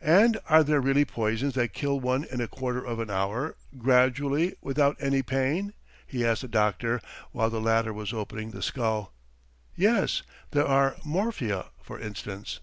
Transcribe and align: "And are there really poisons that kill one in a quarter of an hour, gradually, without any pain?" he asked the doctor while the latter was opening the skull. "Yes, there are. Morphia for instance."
"And 0.00 0.40
are 0.48 0.64
there 0.64 0.80
really 0.80 1.04
poisons 1.04 1.54
that 1.54 1.72
kill 1.72 2.00
one 2.00 2.24
in 2.24 2.40
a 2.40 2.48
quarter 2.48 2.84
of 2.84 2.98
an 2.98 3.10
hour, 3.10 3.54
gradually, 3.78 4.56
without 4.60 4.96
any 4.98 5.22
pain?" 5.22 5.72
he 6.04 6.24
asked 6.26 6.42
the 6.42 6.48
doctor 6.48 7.00
while 7.30 7.48
the 7.48 7.60
latter 7.60 7.92
was 7.92 8.12
opening 8.12 8.50
the 8.50 8.60
skull. 8.60 9.12
"Yes, 9.76 10.22
there 10.50 10.66
are. 10.66 10.96
Morphia 11.04 11.66
for 11.80 11.96
instance." 12.00 12.58